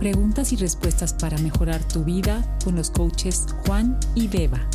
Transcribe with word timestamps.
Preguntas 0.00 0.50
y 0.54 0.56
respuestas 0.56 1.12
para 1.12 1.36
mejorar 1.36 1.86
tu 1.86 2.02
vida 2.04 2.42
con 2.64 2.74
los 2.74 2.90
coaches 2.90 3.44
Juan 3.66 4.00
y 4.14 4.28
Beba. 4.28 4.66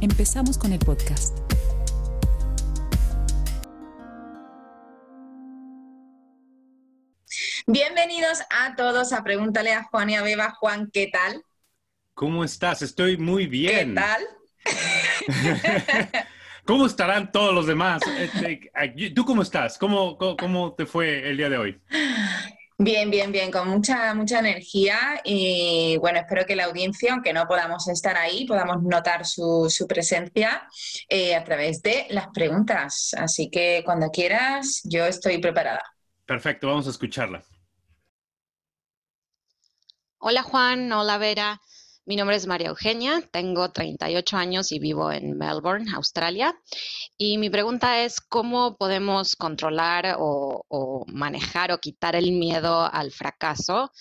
Empezamos 0.00 0.58
con 0.58 0.72
el 0.72 0.80
podcast. 0.80 1.38
Bienvenidos 7.68 8.40
a 8.50 8.74
todos 8.74 9.12
a 9.12 9.22
Pregúntale 9.22 9.72
a 9.72 9.84
Juan 9.84 10.10
y 10.10 10.16
a 10.16 10.22
Beba. 10.22 10.50
Juan, 10.58 10.90
¿qué 10.92 11.06
tal? 11.12 11.44
¿Cómo 12.14 12.42
estás? 12.42 12.82
Estoy 12.82 13.16
muy 13.16 13.46
bien. 13.46 13.94
¿Qué 13.94 14.00
tal? 14.00 14.22
¿Cómo 16.64 16.86
estarán 16.86 17.30
todos 17.30 17.54
los 17.54 17.68
demás? 17.68 18.02
Este, 18.18 18.72
¿Tú 19.14 19.24
cómo 19.24 19.42
estás? 19.42 19.78
¿Cómo, 19.78 20.18
cómo, 20.18 20.74
te 20.74 20.84
fue 20.84 21.28
el 21.30 21.36
día 21.36 21.48
de 21.48 21.58
hoy? 21.58 21.80
Bien, 22.84 23.12
bien, 23.12 23.30
bien, 23.30 23.52
con 23.52 23.68
mucha, 23.68 24.12
mucha 24.12 24.40
energía 24.40 25.20
y 25.22 25.96
bueno, 25.98 26.18
espero 26.18 26.44
que 26.44 26.56
la 26.56 26.64
audiencia, 26.64 27.12
aunque 27.12 27.32
no 27.32 27.46
podamos 27.46 27.86
estar 27.86 28.16
ahí, 28.16 28.44
podamos 28.44 28.82
notar 28.82 29.24
su, 29.24 29.86
presencia 29.88 30.66
eh, 31.08 31.36
a 31.36 31.44
través 31.44 31.80
de 31.80 32.06
las 32.10 32.26
preguntas. 32.34 33.14
Así 33.16 33.48
que 33.50 33.82
cuando 33.84 34.10
quieras, 34.10 34.80
yo 34.82 35.06
estoy 35.06 35.38
preparada. 35.38 35.84
Perfecto, 36.26 36.66
vamos 36.66 36.88
a 36.88 36.90
escucharla. 36.90 37.44
Hola 40.18 40.42
Juan, 40.42 40.90
hola 40.90 41.18
Vera. 41.18 41.60
Mi 42.04 42.16
nombre 42.16 42.34
es 42.34 42.48
María 42.48 42.70
Eugenia, 42.70 43.22
tengo 43.30 43.70
38 43.70 44.36
años 44.36 44.72
y 44.72 44.80
vivo 44.80 45.12
en 45.12 45.38
Melbourne, 45.38 45.88
Australia. 45.94 46.52
Y 47.16 47.38
mi 47.38 47.48
pregunta 47.48 48.02
es, 48.02 48.20
¿cómo 48.20 48.76
podemos 48.76 49.36
controlar 49.36 50.16
o, 50.18 51.04
manejar 51.06 51.70
o 51.70 51.78
quitar 51.78 52.16
el 52.16 52.32
miedo 52.32 52.92
al 52.92 53.12
fracaso 53.12 53.92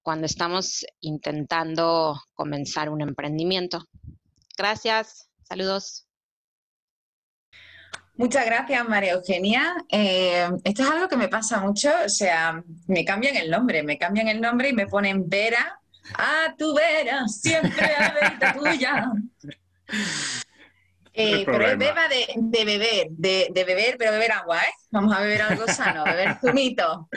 cuando 0.00 0.24
estamos 0.24 0.86
intentando 1.00 2.18
comenzar 2.32 2.88
un 2.88 3.02
emprendimiento? 3.02 3.84
Gracias, 4.56 5.28
saludos. 5.42 6.06
Muchas 8.14 8.46
gracias, 8.46 8.88
María 8.88 9.12
Eugenia. 9.12 9.74
Eh, 9.90 10.48
esto 10.64 10.82
es 10.82 10.88
algo 10.88 11.08
que 11.08 11.16
me 11.18 11.28
pasa 11.28 11.60
mucho, 11.60 11.90
o 12.06 12.08
sea, 12.08 12.64
me 12.86 13.04
cambian 13.04 13.36
el 13.36 13.50
nombre, 13.50 13.82
me 13.82 13.98
cambian 13.98 14.28
el 14.28 14.40
nombre 14.40 14.70
y 14.70 14.72
me 14.72 14.86
ponen 14.86 15.28
Vera 15.28 15.79
a 16.14 16.54
tu 16.56 16.74
vera, 16.74 17.26
siempre 17.28 17.94
a 17.94 18.52
tuya. 18.52 19.12
Eh, 21.12 21.42
pero 21.44 21.66
es 21.66 21.76
beba 21.76 22.06
de, 22.08 22.64
beber, 22.64 23.08
de, 23.10 23.64
beber, 23.64 23.96
pero 23.98 24.12
beber 24.12 24.30
agua, 24.30 24.58
¿eh? 24.58 24.72
Vamos 24.90 25.12
a 25.12 25.20
beber 25.20 25.42
algo 25.42 25.66
sano, 25.66 26.04
beber 26.04 26.38
zumito. 26.40 27.08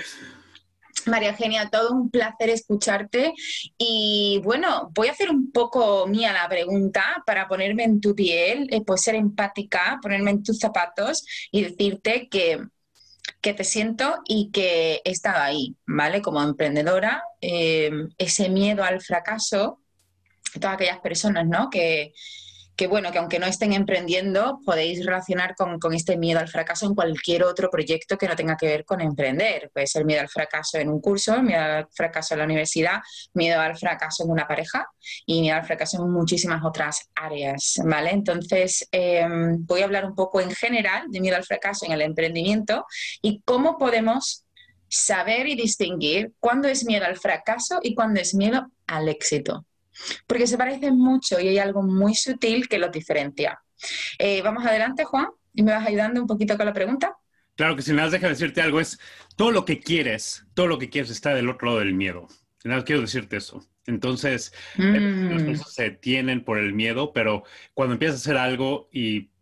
María 1.05 1.29
Eugenia, 1.29 1.69
todo 1.69 1.91
un 1.91 2.09
placer 2.09 2.49
escucharte. 2.49 3.33
Y 3.77 4.41
bueno, 4.43 4.89
voy 4.93 5.09
a 5.09 5.11
hacer 5.11 5.29
un 5.29 5.51
poco 5.51 6.07
mía 6.07 6.33
la 6.33 6.47
pregunta 6.49 7.23
para 7.25 7.47
ponerme 7.47 7.83
en 7.83 8.01
tu 8.01 8.15
piel, 8.15 8.67
eh, 8.71 8.81
pues 8.85 9.01
ser 9.01 9.15
empática, 9.15 9.99
ponerme 10.01 10.31
en 10.31 10.43
tus 10.43 10.59
zapatos 10.59 11.25
y 11.51 11.63
decirte 11.63 12.27
que 12.29 12.59
que 13.41 13.53
te 13.53 13.63
siento 13.63 14.21
y 14.25 14.51
que 14.51 15.01
he 15.03 15.11
estado 15.11 15.41
ahí, 15.41 15.75
¿vale? 15.85 16.21
Como 16.21 16.41
emprendedora, 16.41 17.23
eh, 17.41 17.91
ese 18.17 18.49
miedo 18.49 18.83
al 18.83 19.01
fracaso, 19.01 19.79
todas 20.59 20.75
aquellas 20.75 20.99
personas, 20.99 21.45
¿no? 21.45 21.69
Que, 21.69 22.13
que 22.75 22.87
bueno, 22.87 23.11
que 23.11 23.19
aunque 23.19 23.39
no 23.39 23.45
estén 23.45 23.73
emprendiendo, 23.73 24.59
podéis 24.65 25.05
relacionar 25.05 25.55
con, 25.55 25.93
este 25.93 26.17
miedo 26.17 26.39
al 26.39 26.47
fracaso 26.47 26.87
en 26.87 26.95
cualquier 26.95 27.43
otro 27.43 27.69
proyecto 27.69 28.17
que 28.17 28.27
no 28.27 28.35
tenga 28.35 28.57
que 28.57 28.65
ver 28.65 28.85
con 28.85 28.99
emprender. 29.01 29.69
Puede 29.71 29.85
ser 29.85 30.05
miedo 30.05 30.21
al 30.21 30.29
fracaso 30.29 30.79
en 30.79 30.89
un 30.89 30.99
curso, 30.99 31.41
miedo 31.43 31.61
al 31.61 31.87
fracaso 31.91 32.33
en 32.33 32.39
la 32.39 32.45
universidad, 32.45 33.01
miedo 33.33 33.59
al 33.59 33.77
fracaso 33.77 34.23
en 34.23 34.31
una 34.31 34.47
pareja 34.47 34.87
y 35.25 35.41
miedo 35.41 35.57
al 35.57 35.65
fracaso 35.65 36.03
en 36.03 36.11
muchísimas 36.11 36.63
otras 36.63 37.09
áreas, 37.15 37.75
¿vale? 37.85 38.11
Entonces, 38.11 38.87
em, 38.91 39.63
voy 39.65 39.81
a 39.81 39.85
hablar 39.85 40.05
un 40.05 40.15
poco 40.15 40.41
en 40.41 40.51
general 40.51 41.05
de 41.09 41.21
miedo 41.21 41.35
al 41.35 41.43
fracaso 41.43 41.85
en 41.85 41.91
el 41.91 42.01
emprendimiento 42.01 42.85
y 43.21 43.41
cómo 43.45 43.77
podemos 43.77 44.45
saber 44.87 45.47
y 45.47 45.55
distinguir 45.55 46.33
cuándo 46.39 46.67
es 46.67 46.85
miedo 46.85 47.05
al 47.05 47.17
fracaso 47.17 47.79
y 47.81 47.93
cuándo 47.95 48.19
es 48.19 48.33
miedo 48.33 48.67
al 48.87 49.09
éxito 49.09 49.65
porque 50.27 50.47
se 50.47 50.57
parecen 50.57 50.97
mucho 50.97 51.39
y 51.39 51.47
hay 51.47 51.57
algo 51.59 51.83
muy 51.83 52.15
sutil 52.15 52.67
que 52.67 52.77
los 52.77 52.91
diferencia. 52.91 53.59
Eh, 54.17 54.41
vamos 54.41 54.65
adelante, 54.65 55.03
Juan, 55.03 55.27
y 55.53 55.63
me 55.63 55.71
vas 55.71 55.85
ayudando 55.85 56.21
un 56.21 56.27
poquito 56.27 56.57
con 56.57 56.65
la 56.65 56.73
pregunta. 56.73 57.15
Claro 57.55 57.75
que 57.75 57.83
si 57.83 57.93
nada, 57.93 58.09
deja 58.09 58.27
decirte 58.27 58.61
algo, 58.61 58.79
es 58.79 58.99
todo 59.35 59.51
lo 59.51 59.65
que 59.65 59.79
quieres, 59.79 60.45
todo 60.53 60.67
lo 60.67 60.79
que 60.79 60.89
quieres 60.89 61.11
está 61.11 61.35
del 61.35 61.49
otro 61.49 61.67
lado 61.67 61.79
del 61.79 61.93
miedo. 61.93 62.27
Nada, 62.63 62.83
quiero 62.83 63.01
decirte 63.01 63.37
eso. 63.37 63.61
Entonces, 63.85 64.53
eh, 64.77 65.29
las 65.29 65.43
mm. 65.43 65.55
se 65.65 65.91
tienen 65.91 66.43
por 66.43 66.57
el 66.57 66.73
miedo, 66.73 67.11
pero 67.11 67.43
cuando 67.73 67.93
empiezas 67.93 68.19
a 68.19 68.21
hacer 68.21 68.37
algo 68.37 68.87
y 68.91 69.32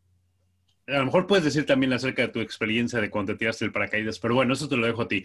a 0.92 1.00
lo 1.00 1.06
mejor 1.06 1.28
puedes 1.28 1.46
decir 1.46 1.66
también 1.66 1.94
acerca 1.94 2.24
de 2.24 2.28
tu 2.28 2.40
experiencia 2.40 3.00
de 3.00 3.10
cuando 3.10 3.34
te 3.34 3.40
tiraste 3.40 3.66
el 3.66 3.72
paracaídas, 3.72 4.20
pero 4.20 4.36
bueno, 4.36 4.54
eso 4.54 4.68
te 4.68 4.78
lo 4.78 4.86
dejo 4.86 5.04
a 5.04 5.08
ti. 5.08 5.24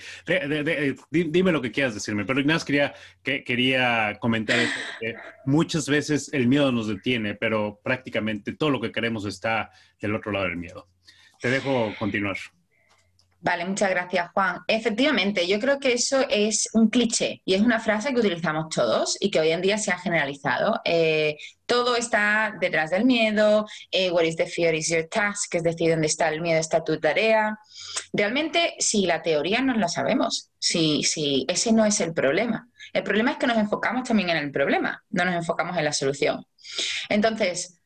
dime 1.11 1.53
lo 1.53 1.63
que 1.63 1.73
quieras 1.73 1.95
decirme, 1.95 2.25
pero 2.25 2.45
más 2.45 2.65
quería, 2.65 2.95
que, 3.23 3.45
quería 3.45 4.17
comentar 4.21 4.59
que 5.01 5.15
muchas 5.45 5.89
veces 5.89 6.33
el 6.33 6.49
miedo 6.49 6.73
nos 6.73 6.89
detiene, 6.89 7.35
pero 7.35 7.81
prácticamente 7.83 8.53
todo 8.53 8.71
lo 8.71 8.81
que 8.81 8.93
queremos 8.93 9.25
está 9.25 9.71
del 10.01 10.15
otro 10.15 10.33
lado 10.33 10.47
del 10.47 10.57
miedo. 10.57 10.89
Te 11.41 11.51
dejo 11.51 11.95
continuar. 11.99 12.37
Vale, 13.47 13.65
muchas 13.65 13.91
gracias, 13.91 14.29
Juan. 14.35 14.59
Efectivamente, 14.67 15.47
yo 15.47 15.61
creo 15.61 15.79
que 15.79 15.93
eso 15.93 16.27
es 16.29 16.69
un 16.73 16.89
cliché 16.91 17.43
y 17.45 17.55
es 17.55 17.61
una 17.61 17.79
frase 17.79 18.13
que 18.13 18.19
utilizamos 18.19 18.75
todos 18.75 19.17
y 19.21 19.31
que 19.31 19.39
hoy 19.39 19.51
en 19.51 19.63
día 19.63 19.79
se 19.79 19.93
ha 19.93 19.99
generalizado. 19.99 20.81
Eh, 20.85 21.37
todo 21.65 21.95
está 21.95 22.57
detrás 22.61 22.91
del 22.91 23.05
miedo, 23.05 23.65
eh, 23.93 24.11
what 24.11 24.25
is 24.25 24.35
the 24.35 24.47
fear 24.47 24.75
is 24.75 24.89
your 24.89 25.07
task, 25.09 25.55
es 25.55 25.63
decir, 25.63 25.91
dónde 25.91 26.09
está 26.09 26.29
el 26.29 26.41
miedo 26.41 26.59
está 26.59 26.83
tu 26.83 26.99
tarea. 26.99 27.57
Realmente, 28.13 28.75
si 28.81 29.07
la 29.07 29.23
teoría 29.23 29.63
no 29.63 29.75
la 29.75 29.87
sabemos, 29.87 30.51
si, 30.59 31.05
si 31.05 31.47
ese 31.49 31.73
no 31.73 31.85
es 31.85 32.01
el 32.01 32.13
problema. 32.15 32.69
El 32.93 33.05
problema 33.05 33.31
es 33.31 33.37
que 33.37 33.47
nos 33.47 33.59
enfocamos 33.59 34.09
también 34.09 34.31
en 34.31 34.39
el 34.39 34.51
problema, 34.51 35.05
no 35.11 35.25
nos 35.25 35.37
enfocamos 35.37 35.79
en 35.79 35.85
la 35.85 35.93
solución. 35.93 36.45
Entonces, 37.09 37.79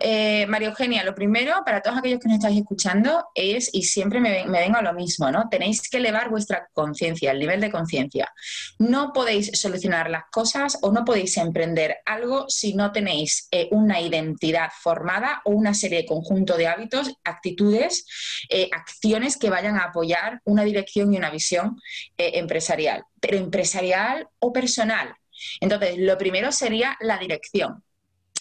eh, 0.00 0.46
María 0.46 0.68
Eugenia, 0.68 1.04
lo 1.04 1.14
primero 1.14 1.62
para 1.64 1.80
todos 1.80 1.98
aquellos 1.98 2.20
que 2.20 2.28
nos 2.28 2.38
estáis 2.38 2.58
escuchando 2.58 3.26
es, 3.34 3.70
y 3.72 3.82
siempre 3.82 4.20
me, 4.20 4.46
vengo 4.46 4.76
a 4.76 4.82
lo 4.82 4.92
mismo, 4.92 5.30
¿no? 5.30 5.48
Tenéis 5.48 5.88
que 5.88 5.98
elevar 5.98 6.30
vuestra 6.30 6.68
conciencia, 6.72 7.30
el 7.30 7.38
nivel 7.38 7.60
de 7.60 7.70
conciencia. 7.70 8.32
No 8.78 9.12
podéis 9.12 9.50
solucionar 9.58 10.10
las 10.10 10.24
cosas 10.30 10.78
o 10.82 10.92
no 10.92 11.04
podéis 11.04 11.36
emprender 11.36 11.98
algo 12.04 12.46
si 12.48 12.74
no 12.74 12.92
tenéis 12.92 13.48
eh, 13.50 13.68
una 13.70 14.00
identidad 14.00 14.70
formada 14.80 15.42
o 15.44 15.52
una 15.52 15.74
serie 15.74 15.98
de 15.98 16.06
conjunto 16.06 16.56
de 16.56 16.66
hábitos, 16.66 17.12
actitudes, 17.24 18.06
eh, 18.48 18.68
acciones 18.72 19.36
que 19.36 19.50
vayan 19.50 19.76
a 19.76 19.84
apoyar 19.84 20.40
una 20.44 20.64
dirección 20.64 21.12
y 21.12 21.16
una 21.16 21.30
visión 21.30 21.80
empresarial, 22.16 23.04
pero 23.20 23.36
empresarial 23.36 24.28
o 24.38 24.52
personal. 24.52 25.14
Entonces, 25.60 25.98
lo 25.98 26.16
primero 26.18 26.52
sería 26.52 26.96
la 27.00 27.18
dirección 27.18 27.82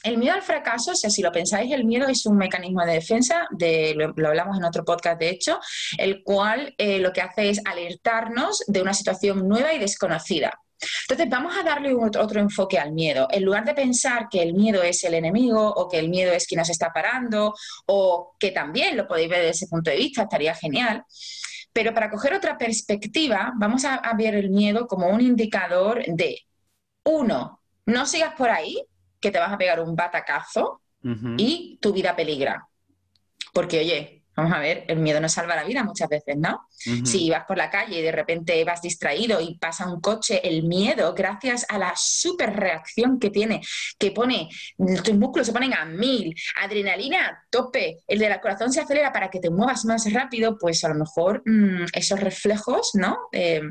el 0.03 0.17
miedo 0.17 0.35
al 0.35 0.41
fracaso, 0.41 0.91
o 0.91 0.95
sea, 0.95 1.09
si 1.09 1.21
lo 1.21 1.31
pensáis, 1.31 1.71
el 1.71 1.85
miedo 1.85 2.07
es 2.07 2.25
un 2.25 2.37
mecanismo 2.37 2.85
de 2.85 2.93
defensa, 2.93 3.47
de, 3.51 3.95
lo, 3.95 4.27
hablamos 4.27 4.57
en 4.57 4.65
otro 4.65 4.83
podcast 4.83 5.19
de 5.19 5.29
hecho, 5.29 5.59
el 5.97 6.23
cual 6.23 6.75
eh, 6.77 6.99
lo 6.99 7.13
que 7.13 7.21
hace 7.21 7.49
es 7.49 7.61
alertarnos 7.65 8.63
de 8.67 8.81
una 8.81 8.93
situación 8.93 9.47
nueva 9.47 9.73
y 9.73 9.79
desconocida. 9.79 10.59
Entonces, 11.03 11.29
vamos 11.29 11.55
a 11.57 11.63
darle 11.63 11.93
otro, 11.95 12.41
enfoque 12.41 12.77
al 12.77 12.91
miedo. 12.91 13.27
En 13.31 13.45
lugar 13.45 13.63
de 13.63 13.73
pensar 13.73 14.27
que 14.29 14.41
el 14.41 14.53
miedo 14.53 14.83
es 14.83 15.01
el 15.05 15.13
enemigo 15.13 15.65
o 15.65 15.87
que 15.87 15.97
el 15.97 16.09
miedo 16.09 16.33
es 16.33 16.45
quien 16.45 16.59
nos 16.59 16.69
está 16.69 16.91
parando 16.91 17.53
o 17.85 18.35
que 18.37 18.51
también 18.51 18.97
lo 18.97 19.07
podéis 19.07 19.29
ver 19.29 19.39
desde 19.39 19.51
ese 19.51 19.67
punto 19.67 19.91
de 19.91 19.97
vista, 19.97 20.23
estaría 20.23 20.53
genial. 20.53 21.05
Pero 21.71 21.93
para 21.93 22.11
coger 22.11 22.33
otra 22.33 22.57
perspectiva, 22.57 23.53
vamos 23.55 23.85
a 23.85 24.01
ver 24.17 24.35
el 24.35 24.49
miedo 24.49 24.85
como 24.85 25.07
un 25.07 25.21
indicador 25.21 26.03
de, 26.05 26.41
uno, 27.05 27.61
no 27.85 28.05
sigas 28.05 28.35
por 28.35 28.49
ahí, 28.49 28.83
que 29.23 29.31
te 29.31 29.39
vas 29.39 29.53
a 29.53 29.57
pegar 29.57 29.79
un 29.79 29.95
batacazo 29.95 30.81
y 31.37 31.79
tu 31.81 31.93
vida 31.93 32.13
peligra. 32.13 32.67
Porque, 33.53 33.79
oye, 33.79 34.23
vamos 34.35 34.51
a 34.51 34.59
ver, 34.59 34.83
el 34.87 34.97
miedo 34.97 35.21
no 35.21 35.29
salva 35.29 35.55
la 35.55 35.63
vida 35.63 35.83
muchas 35.83 36.09
veces, 36.09 36.35
¿no? 36.37 36.67
Si 37.05 37.29
vas 37.29 37.45
por 37.45 37.57
la 37.57 37.69
calle 37.69 37.99
y 37.99 38.01
de 38.01 38.11
repente 38.11 38.61
vas 38.65 38.81
distraído 38.81 39.39
y 39.39 39.57
pasa 39.57 39.87
un 39.87 40.01
coche, 40.01 40.41
el 40.43 40.63
miedo, 40.63 41.13
gracias 41.13 41.65
a 41.69 41.77
la 41.77 41.93
super 41.95 42.53
reacción 42.53 43.17
que 43.19 43.29
tiene, 43.29 43.61
que 43.97 44.11
pone, 44.11 44.49
tus 44.77 45.15
músculos 45.15 45.47
se 45.47 45.53
ponen 45.53 45.73
a 45.73 45.85
mil, 45.85 46.35
adrenalina 46.61 47.27
a 47.27 47.43
tope, 47.49 47.99
el 48.07 48.19
de 48.19 48.29
la 48.29 48.41
corazón 48.41 48.73
se 48.73 48.81
acelera 48.81 49.13
para 49.13 49.29
que 49.29 49.39
te 49.39 49.49
muevas 49.49 49.85
más 49.85 50.11
rápido, 50.11 50.57
pues 50.57 50.83
a 50.83 50.89
lo 50.89 50.95
mejor 50.95 51.43
mm, 51.45 51.85
esos 51.93 52.19
reflejos, 52.19 52.91
¿no? 52.95 53.17
Eh, 53.31 53.61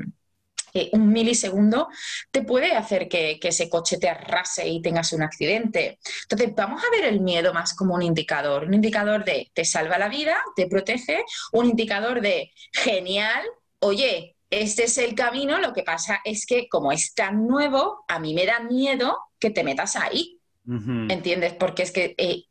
un 0.91 1.09
milisegundo 1.09 1.89
te 2.31 2.41
puede 2.41 2.73
hacer 2.73 3.07
que, 3.07 3.39
ese 3.41 3.69
coche 3.69 3.97
te 3.97 4.09
arrase 4.09 4.67
y 4.67 4.81
tengas 4.81 5.13
un 5.13 5.21
accidente. 5.21 5.99
Entonces, 6.23 6.53
vamos 6.55 6.81
a 6.83 6.89
ver 6.91 7.05
el 7.05 7.21
miedo 7.21 7.53
más 7.53 7.75
como 7.75 7.95
un 7.95 8.01
indicador, 8.01 8.65
un 8.65 8.73
indicador 8.73 9.23
de 9.23 9.51
te 9.53 9.65
salva 9.65 9.97
la 9.97 10.09
vida, 10.09 10.37
te 10.55 10.67
protege, 10.67 11.23
un 11.51 11.67
indicador 11.67 12.21
de 12.21 12.51
genial, 12.71 13.43
oye, 13.79 14.35
este 14.49 14.83
es 14.83 14.97
el 14.97 15.15
camino, 15.15 15.59
lo 15.59 15.73
que 15.73 15.83
pasa 15.83 16.21
es 16.23 16.45
que 16.45 16.67
como 16.69 16.91
es 16.91 17.13
tan 17.13 17.47
nuevo, 17.47 18.03
a 18.07 18.19
mí 18.19 18.33
me 18.33 18.45
da 18.45 18.59
miedo 18.59 19.17
que 19.39 19.49
te 19.49 19.63
metas 19.63 19.95
ahí, 19.95 20.39
¿entiendes? 20.65 21.53
Porque 21.53 21.83
es 21.83 21.91
que 21.91 22.15
eh, 22.17 22.45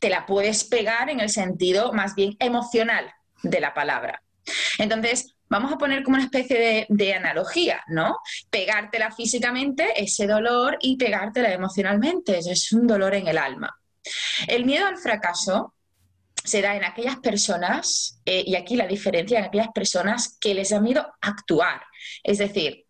te 0.00 0.10
la 0.10 0.26
puedes 0.26 0.64
pegar 0.64 1.08
en 1.10 1.20
el 1.20 1.30
sentido 1.30 1.92
más 1.92 2.14
bien 2.14 2.36
emocional 2.40 3.10
de 3.42 3.60
la 3.60 3.72
palabra. 3.72 4.22
Entonces, 4.78 5.36
vamos 5.48 5.72
a 5.72 5.78
poner 5.78 6.02
como 6.02 6.16
una 6.16 6.24
especie 6.24 6.86
de, 6.88 7.14
analogía, 7.14 7.82
¿no? 7.88 8.18
Pegártela 8.50 9.10
físicamente, 9.10 9.88
ese 9.96 10.26
dolor, 10.26 10.76
y 10.80 10.96
pegártela 10.96 11.52
emocionalmente, 11.52 12.38
es 12.38 12.72
un 12.72 12.86
dolor 12.86 13.14
en 13.14 13.28
el 13.28 13.38
alma. 13.38 13.74
El 14.46 14.64
miedo 14.64 14.86
al 14.86 14.98
fracaso 14.98 15.74
se 16.44 16.62
da 16.62 16.76
en 16.76 16.84
aquellas 16.84 17.18
personas, 17.18 18.20
eh, 18.24 18.44
y 18.46 18.54
aquí 18.56 18.76
la 18.76 18.86
diferencia, 18.86 19.38
en 19.38 19.46
aquellas 19.46 19.72
personas 19.74 20.36
que 20.40 20.54
les 20.54 20.70
da 20.70 20.80
miedo 20.80 21.06
actuar. 21.20 21.82
Es 22.22 22.38
decir, 22.38 22.86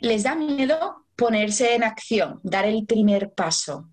les 0.00 0.22
da 0.22 0.34
miedo 0.34 1.06
ponerse 1.16 1.74
en 1.74 1.82
acción, 1.82 2.40
dar 2.42 2.64
el 2.64 2.86
primer 2.86 3.32
paso. 3.32 3.90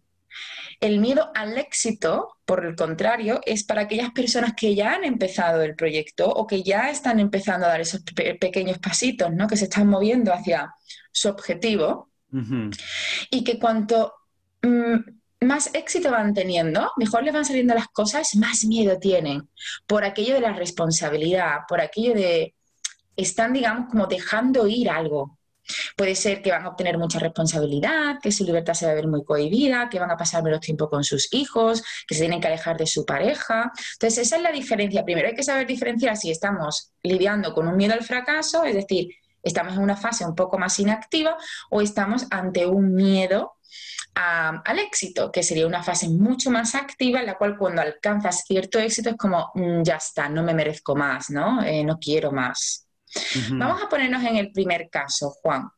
El 0.80 1.00
miedo 1.00 1.32
al 1.34 1.58
éxito, 1.58 2.38
por 2.46 2.66
el 2.66 2.76
contrario, 2.76 3.42
es 3.46 3.64
para 3.64 3.82
aquellas 3.82 4.12
personas 4.12 4.54
que 4.56 4.76
ya 4.76 4.94
han 4.94 5.04
empezado 5.04 5.62
el 5.62 5.76
proyecto 5.76 6.30
o 6.30 6.46
que 6.46 6.64
ya 6.64 6.90
están 6.90 7.20
empezando 7.20 7.66
a 7.66 7.70
dar 7.70 7.82
esos 7.82 8.02
pequeños 8.40 8.80
pasitos, 8.80 9.32
¿no? 9.32 9.48
que 9.48 9.58
se 9.58 9.66
están 9.66 9.88
moviendo 9.88 10.34
hacia 10.34 10.74
su 11.12 11.30
objetivo. 11.30 12.10
Y 13.32 13.46
que 13.46 13.58
cuanto 13.60 14.14
mm, 14.62 15.46
más 15.46 15.74
éxito 15.74 16.12
van 16.12 16.34
teniendo, 16.34 16.92
mejor 16.98 17.24
les 17.24 17.34
van 17.34 17.46
saliendo 17.46 17.74
las 17.74 17.88
cosas, 17.88 18.36
más 18.36 18.66
miedo 18.66 19.00
tienen 19.00 19.48
por 19.88 20.04
aquello 20.04 20.34
de 20.34 20.42
la 20.42 20.54
responsabilidad, 20.54 21.60
por 21.68 21.80
aquello 21.80 22.14
de 22.14 22.56
están, 23.16 23.54
digamos, 23.54 23.90
como 23.90 24.08
dejando 24.08 24.68
ir 24.68 24.90
algo. 24.90 25.38
Puede 25.96 26.16
ser 26.16 26.42
que 26.42 26.52
van 26.52 26.66
a 26.66 26.70
obtener 26.70 26.98
mucha 26.98 27.20
responsabilidad, 27.20 28.20
que 28.22 28.32
su 28.32 28.44
libertad 28.44 28.74
se 28.74 28.86
va 28.86 28.92
a 28.92 28.96
ver 28.96 29.08
muy 29.08 29.24
cohibida, 29.24 29.90
que 29.90 30.00
van 30.00 30.12
a 30.12 30.18
pasar 30.18 30.44
menos 30.44 30.62
tiempo 30.62 30.90
con 30.90 31.04
sus 31.04 31.34
hijos, 31.34 31.84
que 32.08 32.16
se 32.16 32.22
tienen 32.22 32.42
que 32.42 32.48
alejar 32.48 32.78
de 32.78 32.88
su 32.88 33.06
pareja. 33.06 33.72
Entonces, 33.94 34.28
esa 34.28 34.38
es 34.38 34.42
la 34.42 34.52
diferencia. 34.52 35.04
Primero 35.04 35.28
hay 35.28 35.36
que 35.36 35.44
saber 35.44 35.68
diferenciar 35.68 36.18
si 36.18 36.32
estamos 36.32 36.92
lidiando 37.04 37.54
con 37.54 37.68
un 37.68 37.76
miedo 37.76 37.94
al 37.94 38.04
fracaso, 38.04 38.64
es 38.64 38.76
decir, 38.76 39.10
estamos 39.44 39.74
en 39.74 39.84
una 39.84 39.96
fase 39.96 40.26
un 40.26 40.36
poco 40.36 40.58
más 40.58 40.80
inactiva 40.80 41.38
o 41.70 41.82
estamos 41.82 42.26
ante 42.32 42.66
un 42.66 42.94
miedo 42.94 43.54
al 44.16 44.80
éxito, 44.80 45.32
que 45.32 45.44
sería 45.44 45.68
una 45.68 45.84
fase 45.84 46.08
mucho 46.08 46.50
más 46.50 46.74
activa 46.74 47.20
en 47.20 47.26
la 47.26 47.38
cual 47.38 47.58
cuando 47.58 47.82
alcanzas 47.82 48.46
cierto 48.48 48.80
éxito 48.80 49.10
es 49.10 49.18
como, 49.18 49.52
mm, 49.54 49.84
ya 49.84 49.98
está, 49.98 50.30
no 50.30 50.42
me 50.42 50.54
merezco 50.54 50.96
más, 50.96 51.30
¿no? 51.30 51.62
Eh, 51.64 51.84
no 51.84 52.00
quiero 52.00 52.32
más. 52.32 52.85
Vamos 53.52 53.82
a 53.82 53.90
ponernos 53.90 54.24
en 54.24 54.38
el 54.38 54.52
primer 54.52 54.90
caso, 54.90 55.32
Juan, 55.42 55.70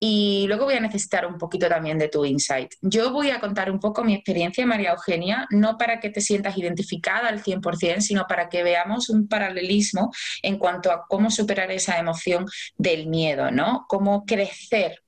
y 0.00 0.46
luego 0.46 0.64
voy 0.64 0.74
a 0.74 0.80
necesitar 0.80 1.26
un 1.26 1.38
poquito 1.38 1.68
también 1.68 1.98
de 1.98 2.08
tu 2.08 2.24
insight. 2.24 2.72
Yo 2.80 3.12
voy 3.12 3.30
a 3.30 3.40
contar 3.40 3.70
un 3.70 3.78
poco 3.78 4.04
mi 4.04 4.14
experiencia, 4.14 4.66
María 4.66 4.92
Eugenia, 4.92 5.46
no 5.50 5.76
para 5.76 6.00
que 6.00 6.10
te 6.10 6.20
sientas 6.20 6.56
identificada 6.56 7.28
al 7.28 7.42
100%, 7.42 8.00
sino 8.00 8.26
para 8.26 8.48
que 8.48 8.62
veamos 8.62 9.10
un 9.10 9.28
paralelismo 9.28 10.10
en 10.42 10.58
cuanto 10.58 10.90
a 10.90 11.04
cómo 11.08 11.30
superar 11.30 11.70
esa 11.70 11.98
emoción 11.98 12.46
del 12.76 13.06
miedo, 13.06 13.50
¿no? 13.50 13.84
Cómo 13.88 14.24
crecer 14.24 15.02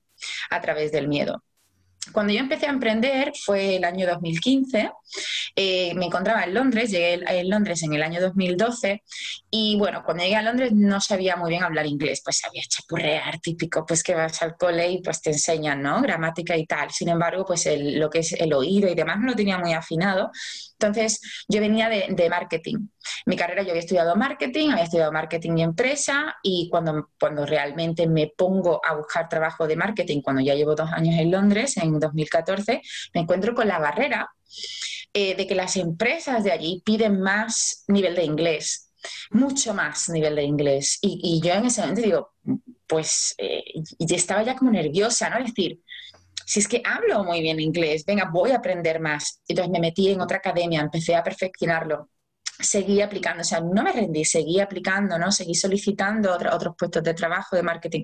a 0.49 0.61
través 0.61 0.91
del 0.91 1.07
miedo. 1.07 1.43
Cuando 2.11 2.33
yo 2.33 2.39
empecé 2.39 2.65
a 2.65 2.71
emprender 2.71 3.31
fue 3.45 3.75
el 3.75 3.83
año 3.83 4.07
2015. 4.07 4.91
Eh, 5.55 5.93
me 5.95 6.05
encontraba 6.07 6.43
en 6.43 6.53
Londres, 6.53 6.89
llegué 6.89 7.23
a 7.25 7.43
Londres 7.43 7.83
en 7.83 7.93
el 7.93 8.01
año 8.01 8.19
2012 8.19 9.03
y 9.51 9.77
bueno, 9.77 10.01
cuando 10.03 10.23
llegué 10.23 10.35
a 10.35 10.41
Londres 10.41 10.71
no 10.73 10.99
sabía 10.99 11.35
muy 11.35 11.51
bien 11.51 11.63
hablar 11.63 11.85
inglés, 11.85 12.21
pues 12.23 12.39
sabía 12.39 12.63
chapurrear, 12.67 13.39
típico, 13.39 13.85
pues 13.85 14.01
que 14.01 14.15
vas 14.15 14.41
al 14.41 14.57
cole 14.57 14.89
y 14.89 15.01
pues 15.01 15.21
te 15.21 15.29
enseñan, 15.29 15.81
¿no? 15.81 16.01
Gramática 16.01 16.57
y 16.57 16.65
tal. 16.65 16.89
Sin 16.91 17.09
embargo, 17.09 17.45
pues 17.45 17.69
lo 17.77 18.09
que 18.09 18.19
es 18.19 18.33
el 18.33 18.51
oído 18.53 18.89
y 18.89 18.95
demás 18.95 19.19
no 19.19 19.27
lo 19.27 19.35
tenía 19.35 19.59
muy 19.59 19.73
afinado. 19.73 20.31
Entonces, 20.81 21.21
yo 21.47 21.61
venía 21.61 21.89
de, 21.89 22.29
marketing. 22.29 22.87
Mi 23.25 23.35
carrera, 23.35 23.61
yo 23.61 23.69
había 23.69 23.81
estudiado 23.81 24.15
marketing, 24.15 24.69
había 24.71 24.85
estudiado 24.85 25.11
marketing 25.11 25.57
y 25.57 25.63
empresa, 25.63 26.37
y 26.41 26.69
cuando, 26.69 27.09
cuando 27.19 27.45
realmente 27.45 28.07
me 28.07 28.31
pongo 28.35 28.81
a 28.83 28.95
buscar 28.95 29.29
trabajo 29.29 29.67
de 29.67 29.75
marketing, 29.75 30.21
cuando 30.21 30.41
ya 30.41 30.55
llevo 30.55 30.73
dos 30.73 30.89
años 30.91 31.15
en 31.19 31.29
Londres, 31.29 31.77
en 31.77 31.90
2014, 31.99 32.81
me 33.13 33.21
encuentro 33.21 33.53
con 33.53 33.67
la 33.67 33.79
barrera 33.79 34.29
eh, 35.13 35.35
de 35.35 35.47
que 35.47 35.55
las 35.55 35.75
empresas 35.77 36.43
de 36.43 36.51
allí 36.51 36.81
piden 36.85 37.21
más 37.21 37.83
nivel 37.87 38.15
de 38.15 38.23
inglés, 38.23 38.91
mucho 39.31 39.73
más 39.73 40.09
nivel 40.09 40.35
de 40.35 40.43
inglés. 40.43 40.99
Y, 41.01 41.41
yo 41.43 41.53
en 41.53 41.65
ese 41.65 41.81
momento 41.81 42.01
digo, 42.01 42.31
pues, 42.87 43.35
eh, 43.37 43.63
estaba 43.99 44.43
ya 44.43 44.55
como 44.55 44.71
nerviosa, 44.71 45.29
¿no? 45.29 45.37
Es 45.39 45.47
decir, 45.47 45.81
si 46.45 46.59
es 46.59 46.67
que 46.67 46.81
hablo 46.85 47.23
muy 47.23 47.41
bien 47.41 47.59
inglés, 47.59 48.03
venga, 48.05 48.29
voy 48.31 48.51
a 48.51 48.57
aprender 48.57 48.99
más. 48.99 49.41
Entonces 49.47 49.71
me 49.71 49.79
metí 49.79 50.09
en 50.09 50.21
otra 50.21 50.37
academia, 50.37 50.81
empecé 50.81 51.15
a 51.15 51.23
perfeccionarlo 51.23 52.09
seguí 52.61 53.01
aplicando, 53.01 53.41
o 53.41 53.45
sea, 53.45 53.61
no 53.61 53.83
me 53.83 53.91
rendí, 53.91 54.25
seguí 54.25 54.59
aplicando, 54.59 55.17
¿no? 55.17 55.31
Seguí 55.31 55.55
solicitando 55.55 56.33
otros 56.33 56.75
puestos 56.77 57.03
de 57.03 57.13
trabajo, 57.13 57.55
de 57.55 57.63
marketing, 57.63 58.03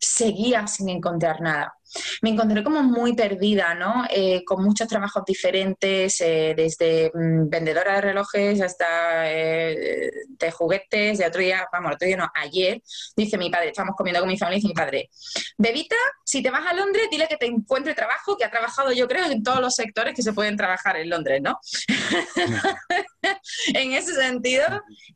seguía 0.00 0.66
sin 0.66 0.88
encontrar 0.88 1.40
nada. 1.40 1.74
Me 2.22 2.30
encontré 2.30 2.62
como 2.62 2.82
muy 2.82 3.14
perdida, 3.14 3.74
¿no? 3.74 4.04
Eh, 4.10 4.44
con 4.44 4.62
muchos 4.62 4.86
trabajos 4.88 5.24
diferentes, 5.26 6.20
eh, 6.20 6.54
desde 6.56 7.10
mm, 7.14 7.48
vendedora 7.48 7.94
de 7.94 8.00
relojes 8.02 8.60
hasta 8.60 9.30
eh, 9.30 10.10
de 10.28 10.50
juguetes, 10.50 11.18
de 11.18 11.26
otro 11.26 11.40
día, 11.40 11.66
vamos, 11.72 11.94
otro 11.94 12.06
día 12.06 12.16
no, 12.16 12.30
ayer, 12.34 12.82
dice 13.16 13.38
mi 13.38 13.50
padre, 13.50 13.68
estamos 13.68 13.94
comiendo 13.96 14.20
con 14.20 14.28
mi 14.28 14.36
familia 14.38 14.56
dice 14.56 14.68
mi 14.68 14.74
padre, 14.74 15.08
Bebita, 15.56 15.96
si 16.24 16.42
te 16.42 16.50
vas 16.50 16.66
a 16.66 16.74
Londres, 16.74 17.08
dile 17.10 17.26
que 17.26 17.36
te 17.36 17.46
encuentre 17.46 17.94
trabajo, 17.94 18.36
que 18.36 18.44
ha 18.44 18.50
trabajado 18.50 18.92
yo 18.92 19.08
creo 19.08 19.26
en 19.30 19.42
todos 19.42 19.60
los 19.60 19.74
sectores 19.74 20.14
que 20.14 20.22
se 20.22 20.32
pueden 20.32 20.56
trabajar 20.56 20.96
en 20.96 21.08
Londres, 21.08 21.40
¿no? 21.42 21.58
en 23.74 23.92
ese 23.92 24.14
sentido, 24.14 24.64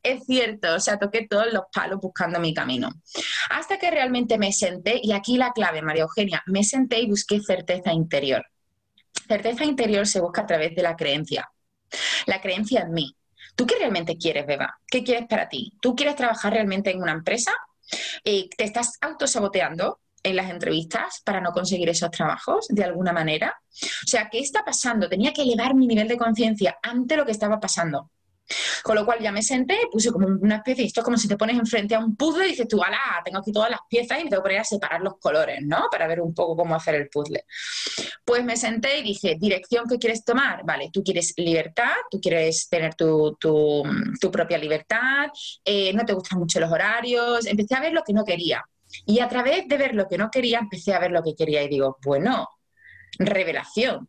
es 0.03 0.25
cierto, 0.25 0.75
o 0.75 0.81
sea, 0.81 0.99
toqué 0.99 1.27
todos 1.29 1.53
los 1.53 1.65
palos 1.73 2.01
buscando 2.01 2.41
mi 2.41 2.55
camino. 2.55 2.91
Hasta 3.51 3.79
que 3.79 3.91
realmente 3.91 4.39
me 4.39 4.53
senté, 4.53 5.01
y 5.03 5.13
aquí 5.13 5.37
la 5.37 5.53
clave, 5.53 5.83
María 5.83 6.03
Eugenia, 6.03 6.43
me 6.47 6.65
senté 6.65 7.01
y 7.01 7.09
busqué 7.09 7.41
certeza 7.41 7.93
interior. 7.93 8.45
Certeza 9.29 9.65
interior 9.65 10.07
se 10.07 10.21
busca 10.21 10.43
a 10.43 10.47
través 10.47 10.75
de 10.75 10.83
la 10.83 10.97
creencia, 10.97 11.51
la 12.27 12.41
creencia 12.41 12.81
en 12.83 12.93
mí. 12.93 13.17
¿Tú 13.55 13.67
qué 13.67 13.77
realmente 13.77 14.17
quieres, 14.17 14.47
Beba? 14.47 14.79
¿Qué 14.87 15.05
quieres 15.05 15.27
para 15.29 15.49
ti? 15.49 15.73
¿Tú 15.81 15.95
quieres 15.95 16.17
trabajar 16.17 16.53
realmente 16.53 16.91
en 16.91 17.03
una 17.03 17.13
empresa? 17.13 17.53
Eh, 18.25 18.49
¿Te 18.57 18.65
estás 18.65 18.99
autosaboteando? 19.01 20.01
En 20.23 20.37
las 20.37 20.51
entrevistas 20.51 21.23
para 21.25 21.41
no 21.41 21.53
conseguir 21.53 21.89
esos 21.89 22.11
trabajos 22.11 22.67
de 22.69 22.85
alguna 22.85 23.13
manera? 23.13 23.55
O 23.71 24.07
sea, 24.07 24.29
¿qué 24.31 24.41
está 24.41 24.65
pasando? 24.65 25.09
Tenía 25.09 25.33
que 25.33 25.43
elevar 25.43 25.75
mi 25.75 25.87
nivel 25.87 26.09
de 26.09 26.17
conciencia 26.17 26.79
ante 26.83 27.17
lo 27.17 27.25
que 27.25 27.33
estaba 27.33 27.59
pasando. 27.61 28.11
Con 28.83 28.97
lo 28.97 29.05
cual 29.05 29.21
ya 29.21 29.33
me 29.33 29.43
senté, 29.43 29.79
puse 29.91 30.11
como 30.11 30.27
una 30.27 30.57
especie, 30.57 30.85
esto 30.85 31.01
es 31.01 31.05
como 31.05 31.17
si 31.17 31.29
te 31.29 31.37
pones 31.37 31.59
enfrente 31.59 31.95
a 31.95 32.01
un 32.01 32.17
puzzle 32.17 32.47
y 32.47 32.51
dices 32.51 32.69
tú, 32.69 32.83
ala, 32.83 32.99
tengo 33.25 33.39
aquí 33.39 33.53
todas 33.53 33.71
las 33.71 33.81
piezas 33.89 34.21
y 34.21 34.25
me 34.25 34.31
tengo 34.31 34.43
que 34.43 34.49
poner 34.49 34.61
a 34.61 34.65
separar 34.65 35.01
los 35.01 35.19
colores, 35.19 35.61
¿no? 35.63 35.87
Para 35.91 36.07
ver 36.07 36.21
un 36.21 36.35
poco 36.35 36.57
cómo 36.57 36.75
hacer 36.75 36.97
el 36.97 37.09
puzzle. 37.09 37.45
Pues 38.25 38.45
me 38.45 38.57
senté 38.57 38.99
y 38.99 39.03
dije, 39.03 39.37
dirección 39.39 39.89
que 39.89 39.99
quieres 39.99 40.25
tomar, 40.25 40.65
vale, 40.65 40.91
tú 40.93 41.03
quieres 41.03 41.35
libertad, 41.37 41.95
tú 42.11 42.21
quieres 42.21 42.69
tener 42.69 42.95
tu, 42.95 43.37
propia 44.31 44.59
libertad, 44.59 45.29
eh, 45.65 45.93
no 45.93 46.05
te 46.05 46.13
gustan 46.13 46.39
mucho 46.39 46.61
los 46.61 46.71
horarios, 46.71 47.47
empecé 47.47 47.75
a 47.75 47.81
ver 47.81 47.93
lo 47.93 48.03
que 48.03 48.13
no 48.13 48.25
quería. 48.25 48.65
Y 49.07 49.21
a 49.21 49.29
través 49.29 49.69
de 49.69 49.77
ver 49.77 49.95
lo 49.95 50.09
que 50.09 50.19
no 50.19 50.31
quería, 50.31 50.59
empecé 50.59 50.95
a 50.95 50.99
ver 50.99 51.11
lo 51.11 51.23
que 51.23 51.35
quería 51.35 51.63
y 51.63 51.69
digo, 51.69 51.99
bueno, 52.03 52.49
revelación, 53.19 54.09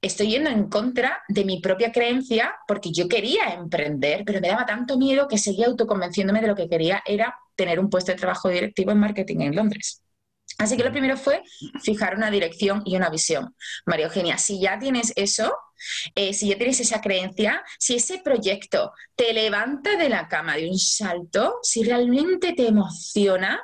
estoy 0.00 0.30
yendo 0.30 0.50
en 0.50 0.68
contra 0.68 1.22
de 1.28 1.44
mi 1.44 1.60
propia 1.60 1.92
creencia 1.92 2.54
porque 2.66 2.90
yo 2.92 3.08
quería 3.08 3.54
emprender, 3.54 4.22
pero 4.24 4.40
me 4.40 4.48
daba 4.48 4.66
tanto 4.66 4.96
miedo 4.96 5.28
que 5.28 5.38
seguía 5.38 5.66
autoconvenciéndome 5.66 6.40
de 6.40 6.48
lo 6.48 6.54
que 6.54 6.68
quería 6.68 7.02
era 7.06 7.38
tener 7.56 7.80
un 7.80 7.90
puesto 7.90 8.12
de 8.12 8.18
trabajo 8.18 8.48
directivo 8.48 8.92
en 8.92 9.00
marketing 9.00 9.40
en 9.40 9.56
Londres. 9.56 10.02
Así 10.58 10.76
que 10.76 10.84
lo 10.84 10.90
primero 10.90 11.16
fue 11.16 11.42
fijar 11.82 12.16
una 12.16 12.30
dirección 12.30 12.82
y 12.84 12.96
una 12.96 13.10
visión. 13.10 13.54
María 13.86 14.06
Eugenia, 14.06 14.38
si 14.38 14.60
ya 14.60 14.78
tienes 14.78 15.12
eso, 15.14 15.54
eh, 16.14 16.34
si 16.34 16.48
ya 16.48 16.56
tienes 16.56 16.80
esa 16.80 17.00
creencia, 17.00 17.62
si 17.78 17.94
ese 17.94 18.18
proyecto 18.18 18.92
te 19.14 19.32
levanta 19.32 19.96
de 19.96 20.08
la 20.08 20.26
cama 20.26 20.56
de 20.56 20.68
un 20.68 20.78
salto, 20.78 21.58
si 21.62 21.84
realmente 21.84 22.54
te 22.54 22.66
emociona, 22.68 23.60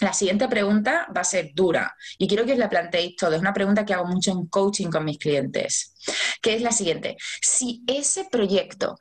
la 0.00 0.12
siguiente 0.12 0.48
pregunta 0.48 1.06
va 1.14 1.22
a 1.22 1.24
ser 1.24 1.50
dura 1.54 1.94
y 2.18 2.28
quiero 2.28 2.44
que 2.44 2.52
os 2.52 2.58
la 2.58 2.68
planteéis 2.68 3.16
todo. 3.16 3.34
Es 3.34 3.40
una 3.40 3.52
pregunta 3.52 3.84
que 3.84 3.94
hago 3.94 4.06
mucho 4.06 4.30
en 4.30 4.46
coaching 4.46 4.88
con 4.88 5.04
mis 5.04 5.18
clientes, 5.18 5.94
que 6.42 6.54
es 6.54 6.62
la 6.62 6.72
siguiente. 6.72 7.16
Si 7.40 7.82
ese 7.86 8.26
proyecto 8.30 8.96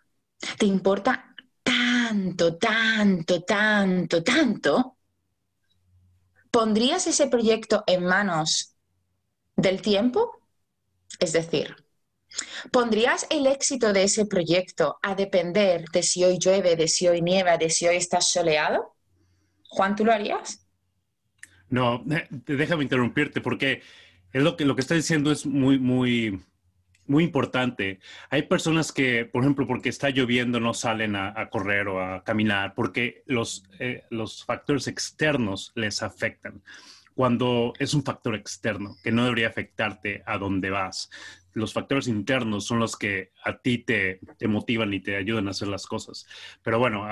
te 0.58 0.66
importa 0.66 1.36
tanto, 1.64 2.58
tanto, 2.58 3.44
tanto, 3.44 4.24
tanto, 4.24 4.98
¿pondrías 6.52 7.08
ese 7.08 7.28
proyecto 7.28 7.84
en 7.88 8.06
manos 8.06 8.76
del 9.56 9.82
tiempo? 9.82 10.40
Es 11.20 11.34
decir, 11.34 11.76
¿pondrías 12.72 13.26
el 13.30 13.48
éxito 13.48 13.92
de 13.92 14.04
ese 14.04 14.26
proyecto 14.26 14.98
a 15.02 15.16
depender 15.16 15.86
de 15.92 16.04
si 16.04 16.24
hoy 16.24 16.38
llueve, 16.40 16.76
de 16.76 16.88
si 16.88 17.08
hoy 17.08 17.22
nieva, 17.22 17.58
de 17.58 17.70
si 17.70 17.88
hoy 17.88 17.98
estás 17.98 18.32
soleado? 18.32 18.96
Juan, 19.70 19.96
¿tú 19.96 20.06
lo 20.06 20.14
harías? 20.14 20.65
No, 21.76 22.02
déjame 22.32 22.84
interrumpirte 22.84 23.42
porque 23.42 23.82
es 24.32 24.42
lo 24.42 24.56
que, 24.56 24.64
lo 24.64 24.76
que 24.76 24.82
está 24.82 24.96
diciendo 24.96 25.30
es 25.30 25.46
muy, 25.46 25.78
muy, 25.78 26.40
muy 27.06 27.26
importante. 27.26 28.00
Hay 28.30 28.44
personas 28.44 28.94
que, 28.94 29.26
por 29.26 29.44
ejemplo, 29.44 29.68
porque 29.68 29.90
está 29.90 30.10
lloviendo 30.10 30.62
no 30.62 30.74
salen 30.74 31.18
a, 31.18 31.50
correr 31.50 31.90
o 31.90 32.02
a 32.02 32.24
caminar 32.24 32.76
porque 32.76 33.24
los, 33.26 33.66
eh, 33.80 34.06
los 34.10 34.46
factores 34.46 34.88
externos 34.88 35.74
les 35.76 36.02
afectan. 36.02 36.64
Cuando 37.14 37.74
es 37.78 37.94
un 37.94 38.06
factor 38.06 38.36
externo 38.36 38.96
que 39.04 39.12
no 39.12 39.26
debería 39.26 39.50
afectarte 39.50 40.24
a 40.26 40.38
dónde 40.38 40.70
vas. 40.70 41.10
Los 41.52 41.74
factores 41.74 42.08
internos 42.08 42.66
son 42.66 42.80
los 42.80 42.96
que 42.96 43.34
a 43.44 43.58
ti 43.58 43.80
te, 43.80 44.22
te 44.38 44.48
motivan 44.48 44.94
y 44.94 45.02
te 45.02 45.18
ayudan 45.18 45.50
a 45.50 45.52
hacer 45.52 45.68
las 45.68 45.88
cosas. 45.88 46.26
Pero 46.64 46.80
bueno, 46.80 47.06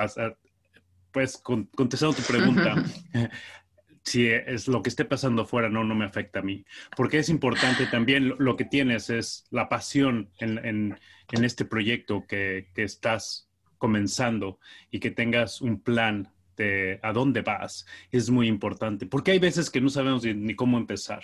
pues 1.11 1.37
contestando 1.37 2.15
tu 2.15 2.23
pregunta, 2.23 2.75
si 4.03 4.27
es 4.27 4.67
lo 4.67 4.81
que 4.81 4.89
esté 4.89 5.05
pasando 5.05 5.43
afuera, 5.43 5.69
no, 5.69 5.83
no 5.83 5.95
me 5.95 6.05
afecta 6.05 6.39
a 6.39 6.43
mí. 6.43 6.65
Porque 6.95 7.19
es 7.19 7.29
importante 7.29 7.85
también 7.87 8.35
lo, 8.37 8.55
que 8.55 8.65
tienes 8.65 9.09
es 9.09 9.45
la 9.49 9.69
pasión 9.69 10.29
en, 10.39 10.97
este 11.31 11.65
proyecto 11.65 12.25
que, 12.27 12.67
estás 12.75 13.49
comenzando 13.77 14.59
y 14.91 14.99
que 14.99 15.11
tengas 15.11 15.61
un 15.61 15.81
plan 15.81 16.31
de 16.57 16.99
a 17.01 17.13
dónde 17.13 17.41
vas. 17.41 17.85
Es 18.11 18.29
muy 18.29 18.47
importante. 18.47 19.05
Porque 19.05 19.31
hay 19.31 19.39
veces 19.39 19.69
que 19.69 19.81
no 19.81 19.89
sabemos 19.89 20.25
ni, 20.25 20.55
cómo 20.55 20.77
empezar, 20.77 21.23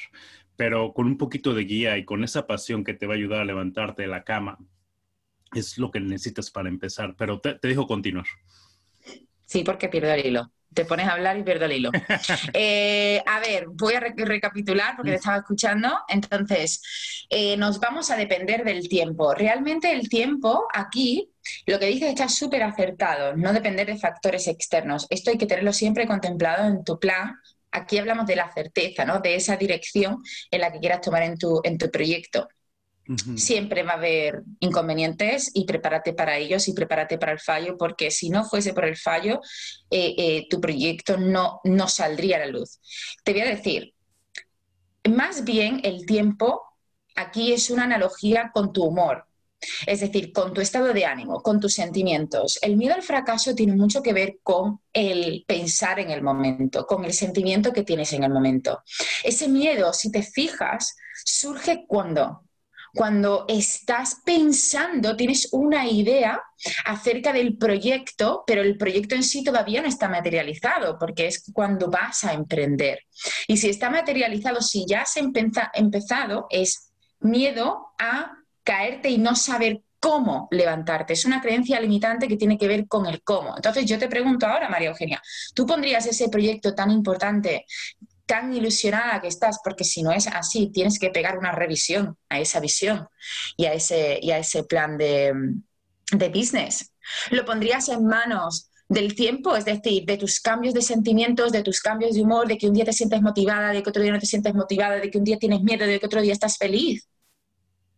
pero 0.55 0.93
con 0.93 1.05
un 1.05 1.17
poquito 1.17 1.53
de 1.53 1.65
guía 1.65 1.97
y 1.97 2.05
con 2.05 2.23
esa 2.23 2.47
pasión 2.47 2.83
que 2.83 2.93
te 2.93 3.07
va 3.07 3.13
a 3.13 3.17
ayudar 3.17 3.41
a 3.41 3.45
levantarte 3.45 4.03
de 4.03 4.07
la 4.07 4.23
cama, 4.23 4.57
es 5.53 5.77
lo 5.77 5.91
que 5.91 5.99
necesitas 5.99 6.49
para 6.49 6.69
empezar. 6.69 7.15
Pero 7.17 7.41
te, 7.41 7.55
te 7.55 7.67
dejo 7.67 7.87
continuar. 7.87 8.25
Sí, 9.45 9.63
porque 9.63 9.89
pierdo 9.89 10.13
el 10.13 10.25
hilo 10.25 10.51
te 10.73 10.85
pones 10.85 11.07
a 11.07 11.13
hablar 11.13 11.37
y 11.37 11.43
pierdo 11.43 11.65
el 11.65 11.73
hilo. 11.73 11.91
Eh, 12.53 13.21
a 13.25 13.39
ver, 13.39 13.67
voy 13.69 13.93
a 13.93 13.99
recapitular 13.99 14.95
porque 14.95 15.11
te 15.11 15.17
estaba 15.17 15.37
escuchando. 15.37 15.99
Entonces, 16.07 16.81
eh, 17.29 17.57
nos 17.57 17.79
vamos 17.79 18.11
a 18.11 18.17
depender 18.17 18.63
del 18.63 18.87
tiempo. 18.87 19.33
Realmente 19.33 19.91
el 19.91 20.09
tiempo 20.09 20.67
aquí, 20.73 21.31
lo 21.65 21.79
que 21.79 21.87
dices 21.87 22.09
está 22.09 22.27
súper 22.29 22.63
acertado, 22.63 23.35
no 23.35 23.53
depender 23.53 23.87
de 23.87 23.97
factores 23.97 24.47
externos. 24.47 25.07
Esto 25.09 25.31
hay 25.31 25.37
que 25.37 25.45
tenerlo 25.45 25.73
siempre 25.73 26.07
contemplado 26.07 26.67
en 26.67 26.83
tu 26.83 26.99
plan. 26.99 27.35
Aquí 27.71 27.97
hablamos 27.97 28.25
de 28.25 28.35
la 28.35 28.51
certeza, 28.51 29.05
¿no? 29.05 29.19
De 29.19 29.35
esa 29.35 29.55
dirección 29.57 30.23
en 30.51 30.61
la 30.61 30.71
que 30.71 30.79
quieras 30.79 31.01
tomar 31.01 31.23
en 31.23 31.37
tu, 31.37 31.61
en 31.63 31.77
tu 31.77 31.89
proyecto. 31.89 32.47
Siempre 33.35 33.81
va 33.81 33.93
a 33.93 33.95
haber 33.95 34.43
inconvenientes 34.59 35.49
y 35.55 35.65
prepárate 35.65 36.13
para 36.13 36.37
ellos 36.37 36.67
y 36.67 36.73
prepárate 36.73 37.17
para 37.17 37.31
el 37.31 37.39
fallo, 37.39 37.75
porque 37.75 38.11
si 38.11 38.29
no 38.29 38.45
fuese 38.45 38.73
por 38.73 38.85
el 38.85 38.97
fallo, 38.97 39.41
eh, 39.89 40.13
eh, 40.17 40.47
tu 40.47 40.61
proyecto 40.61 41.17
no, 41.17 41.59
no 41.63 41.87
saldría 41.87 42.37
a 42.37 42.39
la 42.41 42.47
luz. 42.47 42.79
Te 43.23 43.31
voy 43.31 43.41
a 43.41 43.45
decir, 43.45 43.95
más 45.09 45.43
bien 45.43 45.81
el 45.83 46.05
tiempo 46.05 46.61
aquí 47.15 47.51
es 47.51 47.71
una 47.71 47.85
analogía 47.85 48.51
con 48.53 48.71
tu 48.71 48.83
humor. 48.83 49.25
Es 49.85 49.99
decir, 49.99 50.31
con 50.31 50.53
tu 50.53 50.61
estado 50.61 50.93
de 50.93 51.05
ánimo, 51.05 51.41
con 51.41 51.59
tus 51.59 51.73
sentimientos. 51.73 52.59
El 52.61 52.77
miedo 52.77 52.95
al 52.95 53.01
fracaso 53.01 53.53
tiene 53.55 53.75
mucho 53.75 54.01
que 54.01 54.13
ver 54.13 54.39
con 54.41 54.79
el 54.93 55.43
pensar 55.45 55.99
en 55.99 56.11
el 56.11 56.21
momento, 56.21 56.85
con 56.85 57.03
el 57.03 57.11
sentimiento 57.11 57.73
que 57.73 57.83
tienes 57.83 58.13
en 58.13 58.23
el 58.23 58.31
momento. 58.31 58.83
Ese 59.23 59.49
miedo, 59.49 59.91
si 59.91 60.11
te 60.11 60.23
fijas, 60.23 60.95
surge 61.25 61.83
cuando 61.87 62.43
cuando 62.93 63.45
estás 63.47 64.21
pensando, 64.25 65.15
tienes 65.15 65.49
una 65.51 65.87
idea 65.87 66.41
acerca 66.85 67.31
del 67.31 67.57
proyecto, 67.57 68.43
pero 68.45 68.61
el 68.61 68.77
proyecto 68.77 69.15
en 69.15 69.23
sí 69.23 69.43
todavía 69.43 69.81
no 69.81 69.87
está 69.87 70.09
materializado, 70.09 70.97
porque 70.99 71.27
es 71.27 71.43
cuando 71.53 71.89
vas 71.89 72.23
a 72.23 72.33
emprender. 72.33 72.99
Y 73.47 73.57
si 73.57 73.69
está 73.69 73.89
materializado, 73.89 74.61
si 74.61 74.85
ya 74.87 75.01
has 75.01 75.15
empezado, 75.17 76.47
es 76.49 76.91
miedo 77.19 77.93
a 77.97 78.33
caerte 78.63 79.09
y 79.09 79.17
no 79.17 79.35
saber 79.35 79.81
cómo 79.99 80.47
levantarte. 80.51 81.13
Es 81.13 81.25
una 81.25 81.41
creencia 81.41 81.79
limitante 81.79 82.27
que 82.27 82.37
tiene 82.37 82.57
que 82.57 82.67
ver 82.67 82.87
con 82.87 83.05
el 83.05 83.21
cómo. 83.21 83.55
Entonces 83.55 83.85
yo 83.85 83.99
te 83.99 84.07
pregunto 84.07 84.47
ahora, 84.47 84.69
María 84.69 84.89
Eugenia, 84.89 85.21
¿tú 85.53 85.65
pondrías 85.65 86.05
ese 86.05 86.29
proyecto 86.29 86.73
tan 86.73 86.89
importante 86.91 87.65
tan 88.29 88.53
ilusionada 88.53 89.19
que 89.19 89.27
estás, 89.27 89.57
porque 89.63 89.83
si 89.83 90.03
no 90.03 90.11
es 90.11 90.27
así, 90.27 90.71
tienes 90.71 90.99
que 90.99 91.09
pegar 91.09 91.35
una 91.35 91.51
revisión 91.51 92.15
a 92.29 92.39
esa 92.39 92.59
visión 92.59 93.07
y 93.57 93.65
a 93.65 93.73
ese, 93.73 94.19
y 94.21 94.29
a 94.29 94.37
ese 94.37 94.63
plan 94.65 94.99
de, 94.99 95.33
de 96.11 96.29
business. 96.29 96.93
Lo 97.31 97.43
pondrías 97.43 97.89
en 97.89 98.05
manos 98.05 98.69
del 98.87 99.15
tiempo, 99.15 99.55
es 99.55 99.65
decir, 99.65 100.05
de 100.05 100.17
tus 100.17 100.39
cambios 100.41 100.75
de 100.75 100.83
sentimientos, 100.83 101.51
de 101.51 101.63
tus 101.63 101.81
cambios 101.81 102.13
de 102.13 102.21
humor, 102.21 102.47
de 102.47 102.59
que 102.59 102.67
un 102.67 102.75
día 102.75 102.85
te 102.85 102.93
sientes 102.93 103.19
motivada, 103.19 103.71
de 103.71 103.81
que 103.81 103.89
otro 103.89 104.03
día 104.03 104.11
no 104.11 104.19
te 104.19 104.27
sientes 104.27 104.53
motivada, 104.53 104.97
de 104.97 105.09
que 105.09 105.17
un 105.17 105.23
día 105.23 105.39
tienes 105.39 105.63
miedo, 105.63 105.87
de 105.87 105.99
que 105.99 106.05
otro 106.05 106.21
día 106.21 106.33
estás 106.33 106.55
feliz. 106.55 107.07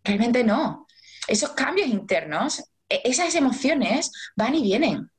Realmente 0.02 0.46
no. 0.46 0.88
Esos 1.28 1.50
cambios 1.52 1.90
internos, 1.90 2.64
e, 2.88 3.02
esas 3.04 3.36
emociones 3.36 4.14
van 4.38 4.56
y 4.56 4.64
vienen. 4.64 5.12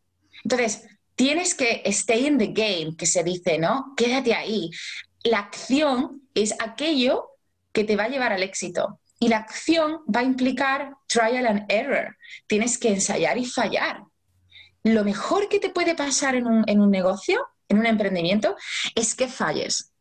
Entonces, 0.43 0.87
tienes 1.15 1.55
que 1.55 1.83
stay 1.87 2.27
in 2.27 2.39
the 2.39 2.49
game, 2.49 2.97
que 2.97 3.07
se 3.07 3.23
dice, 3.23 3.59
¿no? 3.59 3.95
Quédate 3.97 4.35
ahí. 4.35 4.71
La 5.25 5.39
acción 5.41 6.23
es 6.35 6.55
aquello 6.59 7.31
que 7.73 7.85
te 7.85 7.97
va 7.97 8.05
a 8.05 8.09
llevar 8.09 8.33
al 8.33 8.43
éxito. 8.43 9.01
Y 9.19 9.29
la 9.29 9.39
acción 9.39 10.01
va 10.13 10.21
a 10.21 10.25
implicar 10.25 10.95
trial 11.07 11.47
and 11.47 11.65
error. 11.69 12.17
Tienes 12.47 12.77
que 12.77 12.89
ensayar 12.89 13.39
y 13.39 13.47
fallar. 13.47 14.03
Lo 14.83 15.05
mejor 15.05 15.49
que 15.49 15.61
te 15.61 15.71
puede 15.71 15.95
pasar 15.95 16.35
en 16.35 16.47
un, 16.47 16.65
en 16.67 16.81
un 16.81 16.91
negocio, 16.91 17.47
en 17.69 17.79
un 17.79 17.87
emprendimiento, 17.87 18.57
es 18.97 19.15
que 19.15 19.29
falles. 19.29 19.93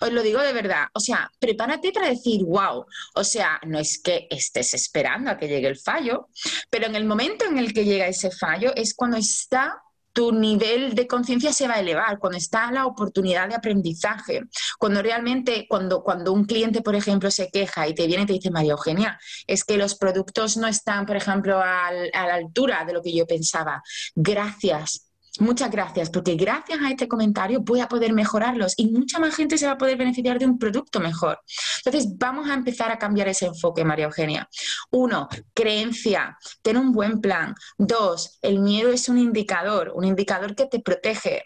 Os 0.00 0.12
lo 0.12 0.22
digo 0.22 0.40
de 0.42 0.52
verdad. 0.52 0.88
O 0.92 1.00
sea, 1.00 1.30
prepárate 1.38 1.92
para 1.92 2.08
decir, 2.08 2.44
wow. 2.44 2.84
O 3.14 3.24
sea, 3.24 3.60
no 3.64 3.78
es 3.78 4.00
que 4.02 4.26
estés 4.28 4.74
esperando 4.74 5.30
a 5.30 5.38
que 5.38 5.48
llegue 5.48 5.68
el 5.68 5.78
fallo, 5.78 6.28
pero 6.68 6.86
en 6.86 6.96
el 6.96 7.04
momento 7.04 7.44
en 7.44 7.58
el 7.58 7.72
que 7.72 7.84
llega 7.84 8.08
ese 8.08 8.30
fallo 8.30 8.74
es 8.74 8.94
cuando 8.94 9.16
está 9.16 9.80
tu 10.16 10.32
nivel 10.32 10.94
de 10.94 11.06
conciencia 11.06 11.52
se 11.52 11.68
va 11.68 11.74
a 11.74 11.80
elevar, 11.80 12.18
cuando 12.18 12.38
está 12.38 12.72
la 12.72 12.86
oportunidad 12.86 13.50
de 13.50 13.54
aprendizaje, 13.54 14.44
cuando 14.78 15.02
realmente, 15.02 15.66
cuando, 15.68 16.02
cuando 16.02 16.32
un 16.32 16.46
cliente, 16.46 16.80
por 16.80 16.94
ejemplo, 16.94 17.30
se 17.30 17.50
queja 17.50 17.86
y 17.86 17.94
te 17.94 18.06
viene 18.06 18.22
y 18.22 18.26
te 18.26 18.32
dice, 18.32 18.50
María 18.50 18.72
Eugenia, 18.72 19.20
es 19.46 19.62
que 19.62 19.76
los 19.76 19.94
productos 19.94 20.56
no 20.56 20.68
están, 20.68 21.04
por 21.04 21.16
ejemplo, 21.16 21.60
a 21.60 21.92
la 21.92 22.34
altura 22.34 22.86
de 22.86 22.94
lo 22.94 23.02
que 23.02 23.14
yo 23.14 23.26
pensaba. 23.26 23.82
Gracias 24.14 25.05
Muchas 25.38 25.70
gracias, 25.70 26.08
porque 26.08 26.34
gracias 26.34 26.80
a 26.80 26.90
este 26.90 27.08
comentario 27.08 27.60
voy 27.60 27.80
a 27.80 27.88
poder 27.88 28.12
mejorarlos 28.14 28.72
y 28.76 28.88
mucha 28.88 29.18
más 29.18 29.34
gente 29.34 29.58
se 29.58 29.66
va 29.66 29.72
a 29.72 29.78
poder 29.78 29.98
beneficiar 29.98 30.38
de 30.38 30.46
un 30.46 30.58
producto 30.58 30.98
mejor. 30.98 31.38
Entonces, 31.84 32.16
vamos 32.16 32.48
a 32.48 32.54
empezar 32.54 32.90
a 32.90 32.98
cambiar 32.98 33.28
ese 33.28 33.46
enfoque, 33.46 33.84
María 33.84 34.06
Eugenia. 34.06 34.48
Uno, 34.90 35.28
creencia, 35.52 36.38
ten 36.62 36.78
un 36.78 36.92
buen 36.92 37.20
plan. 37.20 37.54
Dos, 37.76 38.38
el 38.40 38.60
miedo 38.60 38.90
es 38.90 39.08
un 39.10 39.18
indicador, 39.18 39.92
un 39.94 40.04
indicador 40.04 40.54
que 40.54 40.66
te 40.66 40.80
protege. 40.80 41.42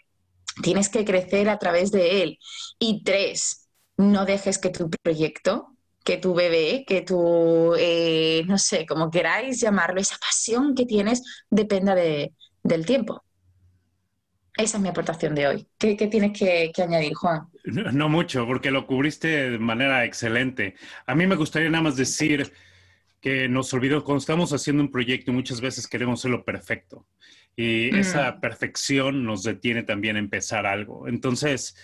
Tienes 0.61 0.87
que 0.89 1.03
crecer 1.03 1.49
a 1.49 1.59
través 1.59 1.91
de 1.91 2.23
él. 2.23 2.39
Y 2.79 3.03
tres, 3.03 3.69
no 3.97 4.25
dejes 4.25 4.57
que 4.57 4.69
tu 4.69 4.89
proyecto, 4.89 5.75
que 6.03 6.17
tu 6.17 6.33
bebé, 6.33 6.85
que 6.87 7.01
tu, 7.01 7.75
eh, 7.77 8.43
no 8.47 8.57
sé, 8.57 8.85
como 8.85 9.11
queráis 9.11 9.59
llamarlo, 9.59 9.99
esa 9.99 10.17
pasión 10.17 10.75
que 10.75 10.85
tienes, 10.85 11.23
dependa 11.49 11.93
del 11.93 12.85
tiempo. 12.85 13.23
Esa 14.61 14.77
es 14.77 14.83
mi 14.83 14.89
aportación 14.89 15.33
de 15.33 15.47
hoy. 15.47 15.67
¿Qué, 15.77 15.95
tienes 15.95 16.37
que, 16.37 16.71
añadir, 16.81 17.15
Juan? 17.15 17.47
No, 17.65 18.09
mucho, 18.09 18.45
porque 18.45 18.69
lo 18.69 18.85
cubriste 18.85 19.49
de 19.51 19.57
manera 19.57 20.05
excelente. 20.05 20.75
A 21.07 21.15
mí 21.15 21.25
me 21.25 21.35
gustaría 21.35 21.69
nada 21.69 21.83
más 21.83 21.95
decir 21.95 22.51
que 23.19 23.47
nos 23.47 23.73
olvidó, 23.73 24.03
cuando 24.03 24.19
estamos 24.19 24.53
haciendo 24.53 24.83
un 24.83 24.91
proyecto, 24.91 25.33
muchas 25.33 25.61
veces 25.61 25.87
queremos 25.87 26.19
hacerlo 26.19 26.45
perfecto. 26.45 27.07
Y 27.55 27.95
esa 27.95 28.39
perfección 28.39 29.23
nos 29.23 29.43
detiene 29.43 29.83
también 29.83 30.15
a 30.15 30.19
empezar 30.19 30.65
algo. 30.65 31.07
Entonces, 31.07 31.75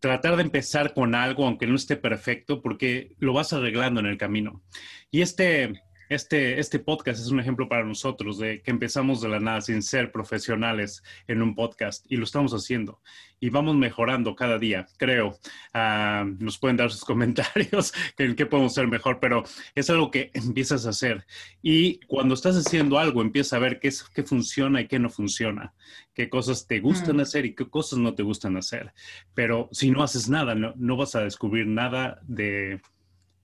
tratar 0.00 0.36
de 0.36 0.42
empezar 0.42 0.94
con 0.94 1.14
algo, 1.14 1.46
aunque 1.46 1.66
no 1.66 1.76
esté 1.76 1.96
perfecto, 1.96 2.60
porque 2.62 3.14
lo 3.18 3.32
vas 3.32 3.52
arreglando 3.52 4.00
en 4.00 4.06
el 4.06 4.18
camino. 4.18 4.62
Y 5.10 5.22
este, 5.22 5.72
este, 6.14 6.60
este 6.60 6.78
podcast 6.78 7.20
es 7.20 7.28
un 7.28 7.40
ejemplo 7.40 7.68
para 7.68 7.84
nosotros 7.84 8.38
de 8.38 8.60
que 8.62 8.70
empezamos 8.70 9.20
de 9.20 9.28
la 9.28 9.40
nada 9.40 9.60
sin 9.60 9.82
ser 9.82 10.12
profesionales 10.12 11.02
en 11.26 11.42
un 11.42 11.54
podcast 11.54 12.04
y 12.08 12.16
lo 12.16 12.24
estamos 12.24 12.52
haciendo 12.52 13.00
y 13.42 13.50
vamos 13.50 13.74
mejorando 13.74 14.36
cada 14.36 14.56
día, 14.56 14.86
creo. 14.98 15.36
Ah, 15.74 16.24
nos 16.38 16.58
pueden 16.58 16.76
dar 16.76 16.92
sus 16.92 17.04
comentarios 17.04 17.92
en 18.16 18.36
qué 18.36 18.46
podemos 18.46 18.72
ser 18.72 18.86
mejor, 18.86 19.18
pero 19.18 19.42
es 19.74 19.90
algo 19.90 20.12
que 20.12 20.30
empiezas 20.32 20.86
a 20.86 20.90
hacer. 20.90 21.26
Y 21.60 21.98
cuando 22.06 22.34
estás 22.34 22.56
haciendo 22.56 23.00
algo, 23.00 23.20
empiezas 23.20 23.54
a 23.54 23.58
ver 23.58 23.80
qué, 23.80 23.88
es, 23.88 24.04
qué 24.04 24.22
funciona 24.22 24.80
y 24.80 24.86
qué 24.86 25.00
no 25.00 25.10
funciona, 25.10 25.74
qué 26.14 26.28
cosas 26.28 26.68
te 26.68 26.78
gustan 26.78 27.16
mm. 27.16 27.20
hacer 27.20 27.44
y 27.46 27.54
qué 27.56 27.68
cosas 27.68 27.98
no 27.98 28.14
te 28.14 28.22
gustan 28.22 28.56
hacer. 28.56 28.92
Pero 29.34 29.68
si 29.72 29.90
no 29.90 30.04
haces 30.04 30.28
nada, 30.28 30.54
no 30.54 30.96
vas 30.96 31.16
a 31.16 31.24
descubrir 31.24 31.66
nada 31.66 32.20
de 32.22 32.80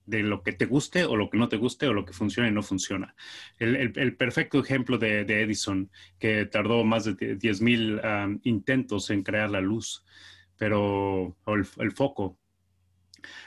de 0.09 0.23
lo 0.23 0.41
que 0.41 0.53
te 0.53 0.65
guste 0.65 1.05
o 1.05 1.15
lo 1.15 1.29
que 1.29 1.37
no 1.37 1.49
te 1.49 1.57
guste 1.57 1.87
o 1.87 1.93
lo 1.93 2.03
que 2.03 2.13
funciona 2.13 2.49
y 2.49 2.51
no 2.51 2.63
funciona. 2.63 3.15
El, 3.59 4.15
perfecto 4.15 4.59
ejemplo 4.59 4.97
de, 4.97 5.21
Edison, 5.21 5.89
que 6.17 6.45
tardó 6.47 6.83
más 6.83 7.05
de 7.05 7.15
10.000 7.15 8.39
intentos 8.43 9.11
en 9.11 9.21
crear 9.21 9.51
la 9.51 9.61
luz, 9.61 10.03
pero, 10.57 11.37
o 11.43 11.55
el, 11.55 11.91
foco. 11.91 12.39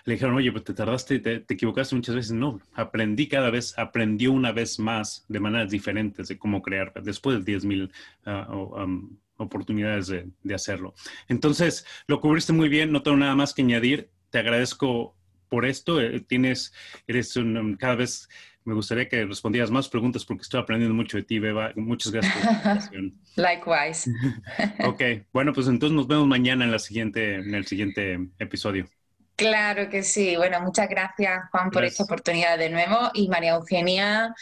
Le 0.04 0.14
dijeron, 0.14 0.36
oye, 0.36 0.52
pues 0.52 0.64
te 0.64 0.74
tardaste, 0.74 1.18
te, 1.18 1.40
te, 1.40 1.54
equivocaste 1.54 1.96
muchas 1.96 2.14
veces. 2.14 2.32
No, 2.32 2.60
aprendí 2.74 3.26
cada 3.26 3.50
vez, 3.50 3.76
aprendió 3.76 4.30
una 4.32 4.52
vez 4.52 4.78
más 4.78 5.24
de 5.28 5.40
maneras 5.40 5.70
diferentes 5.70 6.28
de 6.28 6.38
cómo 6.38 6.62
crear 6.62 6.92
después 7.02 7.44
de 7.44 7.52
10.000 7.58 7.90
uh, 8.26 9.42
oportunidades 9.42 10.06
de, 10.06 10.30
de, 10.42 10.54
hacerlo. 10.54 10.94
Entonces, 11.26 11.84
lo 12.06 12.20
cubriste 12.20 12.52
muy 12.52 12.68
bien, 12.68 12.92
no 12.92 13.02
tengo 13.02 13.16
nada 13.16 13.34
más 13.34 13.52
que 13.52 13.62
añadir. 13.62 14.10
Te 14.30 14.38
agradezco 14.38 15.16
por 15.52 15.66
esto. 15.66 16.00
Eh, 16.00 16.18
tienes, 16.20 16.72
eres 17.06 17.36
un, 17.36 17.76
cada 17.78 17.94
vez 17.94 18.26
me 18.64 18.72
gustaría 18.72 19.06
que 19.06 19.22
respondieras 19.26 19.70
más 19.70 19.86
preguntas 19.86 20.24
porque 20.24 20.44
estoy 20.44 20.60
aprendiendo 20.60 20.94
mucho 20.94 21.18
de 21.18 21.24
ti, 21.24 21.38
Beba. 21.38 21.72
Muchas 21.76 22.10
gracias 22.10 22.34
por 22.34 22.44
la 22.44 22.52
invitación. 22.52 23.14
Likewise. 23.36 24.10
ok, 24.86 25.02
bueno, 25.30 25.52
pues 25.52 25.68
entonces 25.68 25.94
nos 25.94 26.08
vemos 26.08 26.26
mañana 26.26 26.64
en, 26.64 26.72
la 26.72 26.78
siguiente, 26.78 27.34
en 27.34 27.54
el 27.54 27.66
siguiente 27.66 28.18
episodio. 28.38 28.88
Claro 29.36 29.90
que 29.90 30.02
sí. 30.02 30.36
Bueno, 30.36 30.58
muchas 30.62 30.88
gracias, 30.88 31.42
Juan, 31.50 31.70
por 31.70 31.84
esta 31.84 32.04
oportunidad 32.04 32.56
de 32.56 32.70
nuevo. 32.70 33.10
Y 33.12 33.28
María 33.28 33.56
Eugenia, 33.56 34.34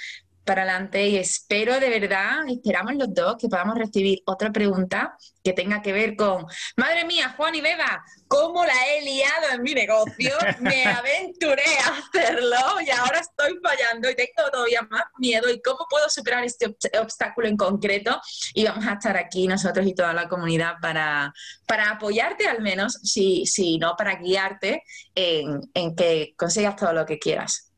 para 0.50 0.62
adelante 0.62 1.06
y 1.06 1.16
espero 1.16 1.78
de 1.78 1.88
verdad, 1.88 2.40
esperamos 2.48 2.96
los 2.96 3.14
dos 3.14 3.36
que 3.38 3.48
podamos 3.48 3.78
recibir 3.78 4.20
otra 4.26 4.50
pregunta 4.50 5.16
que 5.44 5.52
tenga 5.52 5.80
que 5.80 5.92
ver 5.92 6.16
con, 6.16 6.44
madre 6.76 7.04
mía, 7.04 7.32
Juan 7.36 7.54
y 7.54 7.60
Beba, 7.60 8.04
¿cómo 8.26 8.64
la 8.64 8.74
he 8.88 9.00
liado 9.04 9.54
en 9.54 9.62
mi 9.62 9.74
negocio? 9.74 10.32
Me 10.58 10.84
aventuré 10.86 11.62
a 11.86 11.98
hacerlo 11.98 12.80
y 12.84 12.90
ahora 12.90 13.20
estoy 13.20 13.60
fallando 13.62 14.10
y 14.10 14.16
tengo 14.16 14.50
todavía 14.50 14.82
más 14.90 15.04
miedo 15.18 15.48
y 15.48 15.62
cómo 15.62 15.86
puedo 15.88 16.10
superar 16.10 16.42
este 16.42 16.66
obstáculo 17.00 17.46
en 17.46 17.56
concreto 17.56 18.20
y 18.52 18.64
vamos 18.64 18.84
a 18.88 18.94
estar 18.94 19.16
aquí 19.16 19.46
nosotros 19.46 19.86
y 19.86 19.94
toda 19.94 20.12
la 20.12 20.28
comunidad 20.28 20.74
para, 20.82 21.32
para 21.64 21.90
apoyarte 21.90 22.48
al 22.48 22.60
menos, 22.60 22.94
si, 23.04 23.46
si 23.46 23.78
no 23.78 23.94
para 23.96 24.16
guiarte 24.16 24.82
en, 25.14 25.60
en 25.74 25.94
que 25.94 26.34
consigas 26.36 26.74
todo 26.74 26.92
lo 26.92 27.06
que 27.06 27.20
quieras. 27.20 27.72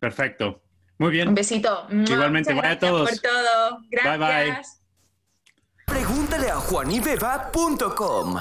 Perfecto. 0.00 0.62
Muy 0.98 1.10
bien. 1.10 1.28
Un 1.28 1.34
besito. 1.34 1.86
Igualmente, 1.90 2.54
vaya 2.54 2.70
a 2.72 2.78
todos. 2.78 3.10
por 3.10 3.18
todo. 3.18 3.80
Gracias. 3.90 4.18
Bye 4.18 4.50
bye. 4.50 4.62
Pregúntale 5.86 6.50
a 6.50 6.56
juanibeba.com. 6.56 8.40